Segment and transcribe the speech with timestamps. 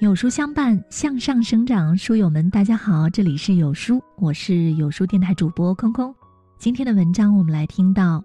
[0.00, 1.96] 有书相伴，向上生长。
[1.96, 6.12] 书友们，大家好，这里是有书，我是有书电台主播空空。
[6.58, 8.22] 今天的文章，我们来听到：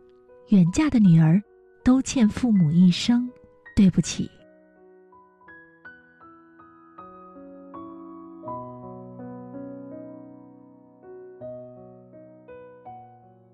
[0.47, 1.40] 远嫁的女儿
[1.83, 3.29] 都欠父母一生
[3.76, 4.29] 对不起。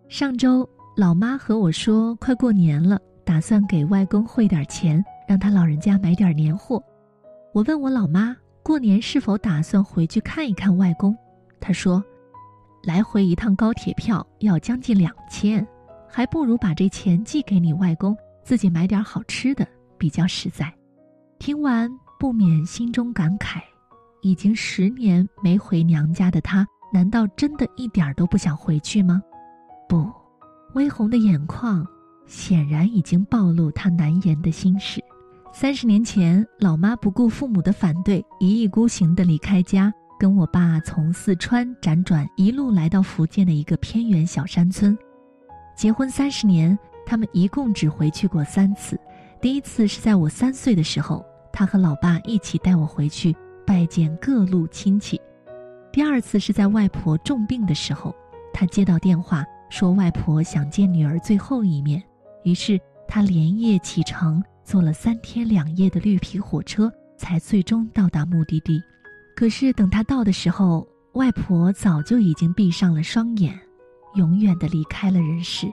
[0.07, 6.81] 上周，老妈和我说，快过年了，打算给外公汇点钱，让他老人家买点年货。
[7.55, 11.15] 我问我老妈过年是否打算回去看一看外公，
[11.61, 12.03] 她说，
[12.83, 15.65] 来回一趟高铁票要将近两千，
[16.05, 19.65] 还不如把这钱寄给你外公，自己买点好吃的
[19.97, 20.69] 比较实在。
[21.39, 23.61] 听完不免心中感慨，
[24.21, 29.23] 已经十年没回娘家的她，难道真的一点都不想回去吗？
[29.87, 30.11] 不，
[30.73, 31.87] 微红的眼眶
[32.25, 35.01] 显然已经暴露她难言的心事。
[35.57, 39.89] 三十年前，老妈不顾父母的反对，一意孤行的离开家，
[40.19, 44.97] 跟我爸从四川辗转一路来到福建的一个偏远小山村。
[45.73, 48.99] 结婚三十年，他们一共只回去过三次。
[49.39, 53.33] 第一次是在我三岁的时候，他和老爸一起带我回去
[53.65, 55.17] 拜见各路亲戚。
[55.89, 58.13] 第二次是在外婆重病的时候，
[58.53, 62.03] 他接到电话说外婆想见女儿最后一面，
[62.43, 64.43] 于是他连夜启程。
[64.65, 68.81] 坐了三天两夜的绿皮火车，才最终到达目的地。
[69.35, 73.57] 可是等他到的时候，外婆早就已经闭上了双眼，
[74.15, 75.71] 永远的离开了人世。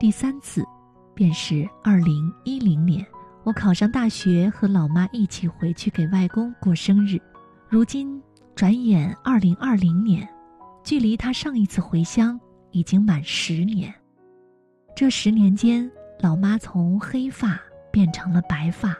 [0.00, 0.64] 第三次，
[1.14, 3.06] 便是二零一零年，
[3.44, 7.20] 我考上大学，和老妈一起回去给外公过生日。
[7.68, 8.20] 如今
[8.54, 10.26] 转眼二零二零年，
[10.82, 13.92] 距离他上一次回乡已经满十年。
[14.96, 17.60] 这十年间，老妈从黑发。
[17.94, 18.92] 变成了白发，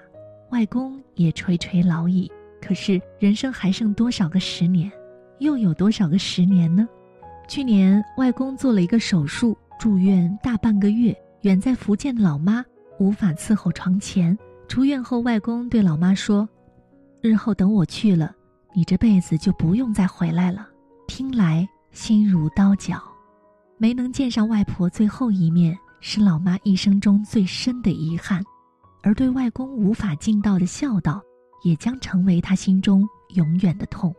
[0.50, 2.30] 外公也垂垂老矣。
[2.62, 4.88] 可是人生还剩多少个十年？
[5.40, 6.88] 又有多少个十年呢？
[7.48, 11.12] 去年外公做了一个手术，住院大半个月。
[11.40, 12.64] 远在福建的老妈
[13.00, 14.38] 无法伺候床前。
[14.68, 16.48] 出院后，外公对老妈说
[17.20, 18.32] ：“日后等我去了，
[18.74, 20.68] 你这辈子就不用再回来了。”
[21.08, 23.02] 听来心如刀绞。
[23.76, 28.40] 没能见上外婆最后一面，是老妈一生中最深的遗憾。
[29.04, 31.22] 而对外公无法尽到的孝道，
[31.62, 34.12] 也将成为他心中永远的痛。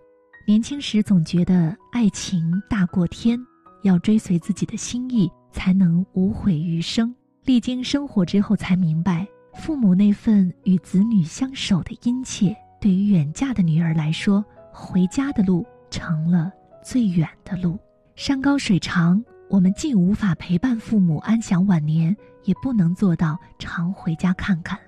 [0.47, 3.39] 年轻时总觉得爱情大过天，
[3.81, 7.13] 要追随自己的心意才能无悔余生。
[7.45, 16.51] 历经生活之后，才明白父母那份与子女相守的殷切，对于远嫁的女儿来说，回家的路成了
[16.83, 17.79] 最远的路。
[18.15, 22.15] 山高水长，我们既无法陪伴父母安享晚年。
[22.45, 24.79] 也不能做到常回家看看，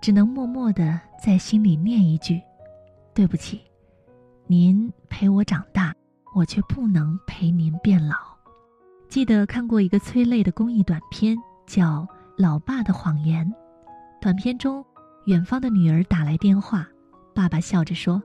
[0.00, 2.40] 只能默默的在心里念一句
[3.12, 3.60] ：“对不起，
[4.46, 5.92] 您陪我长大，
[6.36, 8.14] 我却不能陪您变老。”
[9.10, 12.02] 记得看过一个催泪的公益短片，叫
[12.36, 13.44] 《老爸的谎言》。
[14.20, 14.84] 短片中，
[15.26, 16.86] 远方的女儿打来电话，
[17.34, 18.22] 爸爸笑着说：“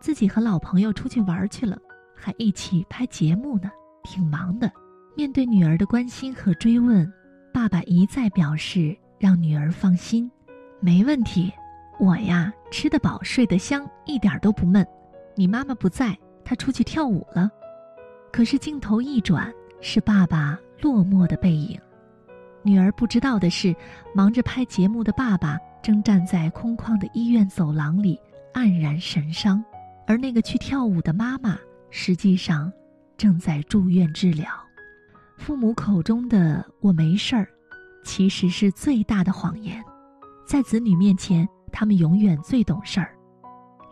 [0.00, 1.78] 自己和老朋友出去玩去了，
[2.14, 3.70] 还一起拍节目呢，
[4.02, 4.70] 挺忙的。”
[5.16, 7.10] 面对女儿的关心和追问。
[7.52, 10.30] 爸爸一再表示让女儿放心，
[10.78, 11.50] 没问题。
[11.98, 14.86] 我呀，吃得饱，睡得香，一点都不闷。
[15.34, 17.50] 你妈妈不在，她出去跳舞了。
[18.30, 19.50] 可是镜头一转，
[19.80, 21.80] 是爸爸落寞的背影。
[22.62, 23.74] 女儿不知道的是，
[24.14, 28.20] 忙着拍节目的爸爸正站在空旷的医院走廊里
[28.52, 29.64] 黯然神伤，
[30.06, 31.56] 而那个去跳舞的妈妈，
[31.88, 32.70] 实际上
[33.16, 34.46] 正在住院治疗。
[35.36, 37.46] 父母口中的“我没事儿”，
[38.02, 39.82] 其实是最大的谎言。
[40.46, 43.14] 在子女面前，他们永远最懂事儿。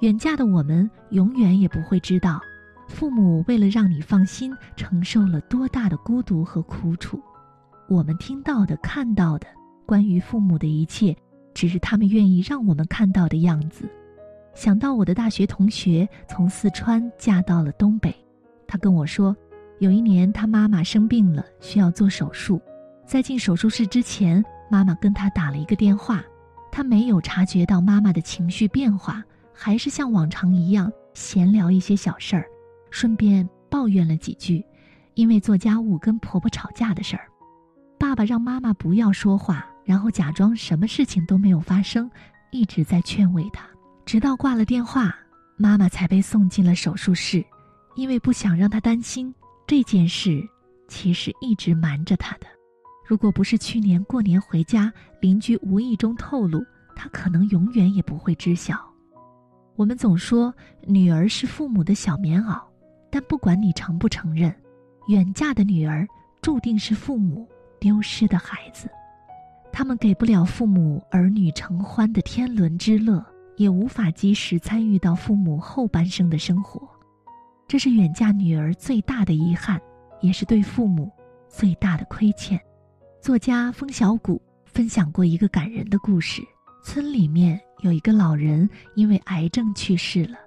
[0.01, 2.41] 远嫁的我们，永远也不会知道，
[2.89, 7.21] 父母为了让你放心，承受了多大的孤独和苦楚。
[7.89, 9.47] 我们听到的、看到的，
[9.87, 11.17] 关于父母的一切，
[11.53, 13.89] 只是他们愿意让我们看到的样子。
[14.55, 18.15] 想到我的大学同学从四川嫁到了东北，
[18.67, 19.37] 他跟我说。
[19.85, 22.59] 有一年，他妈妈生病了，需要做手术。
[23.07, 26.25] 在进手术室之前，妈妈跟他打了一个电话。
[26.73, 29.23] 他没有察觉到妈妈的情绪变化，
[29.53, 32.47] 还是像往常一样闲聊一些小事儿，
[32.91, 34.65] 顺便抱怨了几句，
[35.13, 37.29] 因为做家务跟婆婆吵架的事儿。
[37.99, 42.11] 爸爸让妈妈不要说话，然后假装什么事情都没有发生，
[42.51, 43.67] 一直在劝慰她。
[44.07, 45.15] 直到挂了电话，
[45.59, 47.45] 妈妈才被送进了手术室，
[47.97, 49.33] 因为不想让她担心。
[49.77, 50.41] 这件事
[50.87, 52.47] 其实一直瞒着他的，
[53.05, 58.79] 如果不是去年过年回家，邻居无意中透露，他可能永远也不会知晓。
[59.75, 60.55] 我们总说
[60.87, 62.63] 女儿是父母的小棉袄，
[63.11, 64.55] 但不管你承不承认，
[65.09, 66.07] 远嫁的女儿
[66.41, 67.45] 注定是父母
[67.81, 68.89] 丢失的孩子。
[69.73, 73.27] 他们给不了父母儿女承欢的天伦之乐，
[73.57, 76.89] 也无法及时参与到父母后半生的生活，
[77.75, 79.83] 这是远嫁女儿最大的遗憾，
[80.21, 81.11] 也是对父母
[81.49, 82.57] 最大的亏欠。
[83.21, 86.41] 作家风小谷分享过一个感人的故事：
[86.85, 90.39] 村里面有一个老人因为癌症去世了，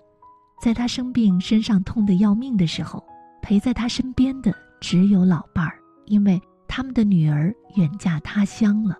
[0.61, 3.05] 在他生病、身上痛得要命的时候，
[3.41, 8.95] 陪在他身边的只有老伴儿，因为他们的女儿远嫁他乡了。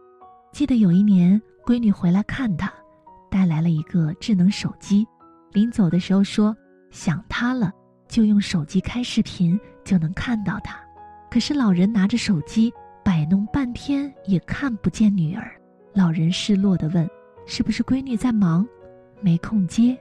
[0.52, 2.70] 记得有一年，闺女回来看他，
[3.32, 5.08] 带来了一个智能手机。
[5.54, 6.54] 临走的时候说
[6.92, 7.72] ：“想他了，
[8.08, 10.80] 就用手机开视频，就能看到他。”
[11.30, 12.74] 可是老人拿着手机
[13.04, 15.52] 摆弄半天也看不见女儿。
[15.94, 17.10] 老人失落地问
[17.46, 18.68] ：“是不是闺女在忙，
[19.22, 19.98] 没空接？”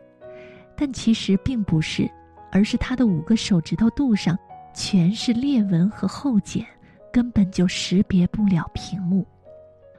[0.76, 2.08] 但其实并不是，
[2.52, 4.38] 而是他的五个手指头肚上
[4.74, 6.64] 全是裂纹和厚茧，
[7.12, 9.26] 根本就识别不了屏幕。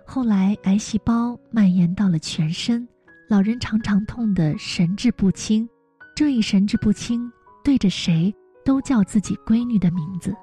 [0.05, 2.87] 后来，癌细胞蔓延到了全身，
[3.27, 5.67] 老人常常痛得神志不清。
[6.15, 7.29] 这一神志不清，
[7.67, 8.33] 对着谁
[8.63, 10.33] 都叫自己闺女的名字。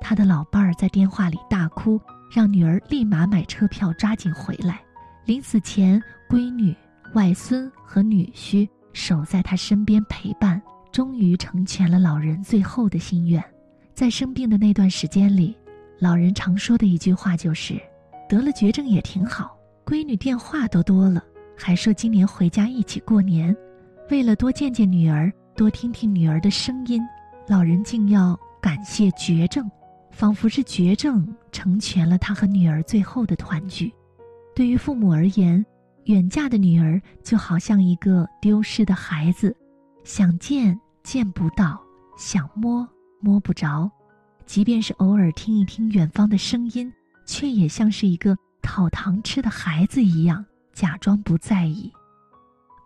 [0.00, 2.00] 他的老伴儿在电话里大哭，
[2.34, 4.80] 让女儿立马买车票抓紧回来。
[5.26, 6.74] 临死前，闺女、
[7.12, 10.58] 外孙和女婿守在他身边陪伴，
[10.90, 13.44] 终于成全了老人最后的心愿。
[13.92, 15.54] 在生病的那段时间里，
[15.98, 17.78] 老人常说的一句话就是。
[18.30, 19.54] 得了绝症也挺好，
[19.84, 21.22] 闺女电话都多了，
[21.54, 23.54] 还说今年回家一起过年。
[24.08, 27.02] 为了多见见女儿，多听听女儿的声音，
[27.48, 29.68] 老人竟要感谢绝症，
[30.10, 33.90] 仿佛是绝症成全了他和女儿最后的团聚。
[34.54, 35.64] 对于父母而言，
[36.04, 39.56] 远嫁的女儿就好像一个丢失的孩子，
[40.04, 41.80] 想见见不到，
[42.18, 42.86] 想摸
[43.18, 43.90] 摸不着，
[44.44, 46.92] 即便是偶尔听一听远方的声音。
[47.28, 51.92] 却也像是一个讨糖吃的孩子一样，假装不在意，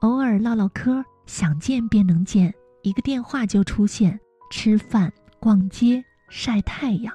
[0.00, 2.50] 偶尔唠唠嗑，想见便能见，
[2.82, 4.18] 一个电话就出现，
[4.50, 7.14] 吃饭、逛街、晒太阳，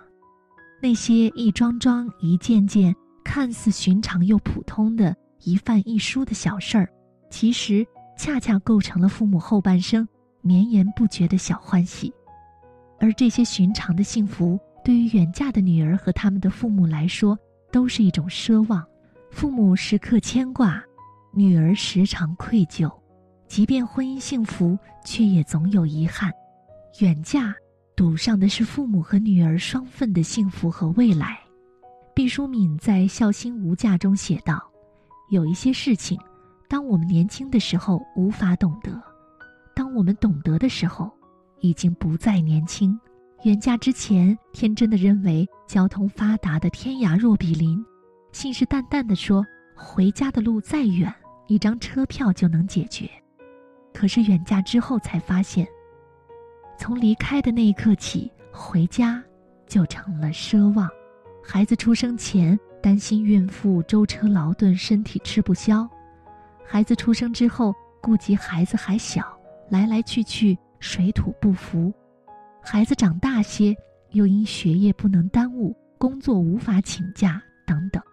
[0.81, 6.87] 那些一桩桩、一件件看似寻常又普通的一饭一书的小事儿，
[7.31, 7.85] 其实
[8.17, 10.07] 恰恰构成了父母后半生
[10.41, 12.13] 绵延不绝的小欢喜，
[12.99, 14.59] 而这些寻常的幸福。
[14.83, 17.35] 对于远嫁的女儿和他们的父母来说，
[17.71, 18.85] 都是一种奢望。
[19.31, 20.79] 父母时刻牵挂，
[21.33, 22.87] 女儿时常愧疚。
[23.47, 26.31] 即便婚姻幸福，却也总有遗憾。
[26.99, 27.53] 远嫁
[27.95, 31.39] 赌上的是父母和女儿双份的幸福和未来。
[32.13, 34.63] 毕淑敏在《孝心无价》中写道
[35.29, 36.19] ：“有一些事情，
[36.69, 39.01] 当我们年轻的时候无法懂得，
[39.75, 41.11] 当我们懂得的时候，
[41.59, 42.97] 已经不再年轻。”
[43.43, 47.85] 远嫁之前，天真的认为交通发达的天涯若比邻，
[48.31, 49.45] 信誓旦旦地说
[49.75, 51.13] 回家的路再远，
[51.47, 53.07] 一张车票就能解决。
[53.95, 55.65] 可是远嫁之后才发现，
[56.77, 59.23] 从离开的那一刻起，回家
[59.65, 60.89] 就成了奢望。
[61.41, 65.87] 孩子出生前，担心孕妇舟车劳顿，身体吃不消；
[66.65, 69.25] 孩子出生之后，顾及孩子还小，
[69.69, 71.93] 来来去去水土不服。
[72.61, 73.73] 孩子长大些，
[74.11, 78.03] 又因学业不能耽误，工作无法请假等等，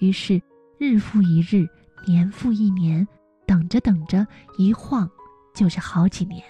[0.00, 0.42] 于是
[0.78, 1.68] 日复一日，
[2.04, 3.06] 年复一年，
[3.46, 4.26] 等着等着，
[4.58, 5.08] 一晃
[5.60, 6.42] 就是好几年。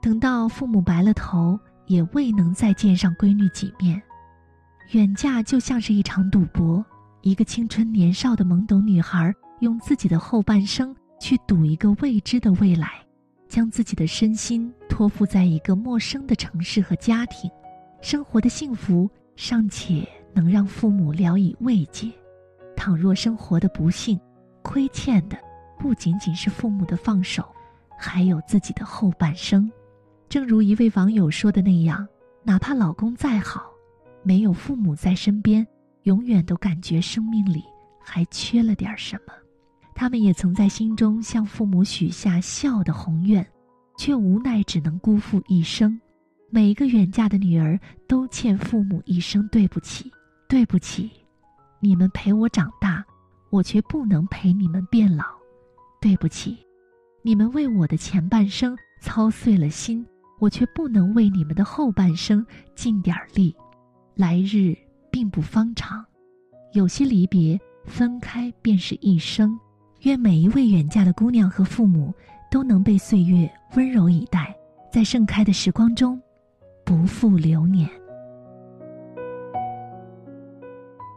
[0.00, 4.00] 等到父母白了头，也未能再见上闺女几面。
[4.92, 6.82] 远嫁就像是一场赌博，
[7.20, 12.92] 一个青春年少的懵懂女孩，用自己的后半生去赌一个未知的未来。
[13.46, 17.50] 将自己的身心托付在一个陌生的城市和家庭，
[18.00, 22.10] 生活的幸福尚且能让父母聊以慰藉，
[22.74, 24.18] 倘若生活的不幸，
[24.62, 25.36] 亏欠的
[25.78, 27.44] 不仅仅是父母的放手，
[28.00, 29.70] 还有自己的后半生。
[30.28, 32.06] 正如一位网友说的那样，
[32.42, 33.70] 哪怕老公再好，
[34.22, 35.66] 没有父母在身边，
[36.04, 37.62] 永远都感觉生命里
[38.02, 39.34] 还缺了点什么。
[39.94, 43.46] 他们也曾在心中向父母许下孝的宏愿，
[43.98, 46.00] 却无奈只能辜负一生。
[46.48, 47.78] 每一个远嫁的女儿
[48.08, 50.10] 都欠父母一声对不起，
[50.48, 51.10] 对不起，
[51.80, 53.04] 你们陪我长大，
[53.50, 55.24] 我却不能陪你们变老。
[56.00, 56.56] 对不起，
[57.22, 60.04] 你们为我的前半生操碎了心，
[60.38, 63.54] 我却不能为你们的后半生尽点力。
[64.14, 64.74] 来日
[65.10, 66.02] 并不方长，
[66.72, 69.58] 有些离别分开便是一生。
[70.02, 72.10] 愿每一位远嫁的姑娘和父母
[72.50, 74.56] 都能被岁月温柔以待，
[74.90, 76.18] 在盛开的时光中，
[76.86, 77.86] 不负流年。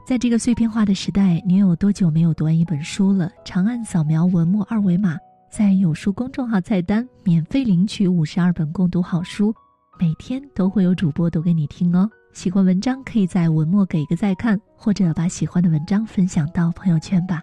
[0.06, 3.32] 在这个碎片化的时代，你有多久没有读完一本书了？
[3.46, 5.18] 长按扫描文末二维码，
[5.56, 9.54] 在有书公众号菜单免费领取五十二本共读好书，
[10.00, 12.10] 每天都会有主播读给你听哦。
[12.34, 17.40] 喜欢文章可以在文末给个再看，或者把喜欢的文章分享到朋友圈吧。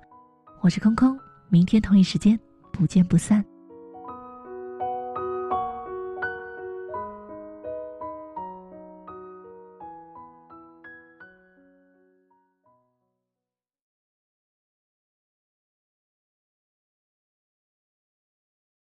[0.60, 1.16] 我是空空，
[1.50, 2.36] 明天同一时间
[2.72, 3.44] 不见不散。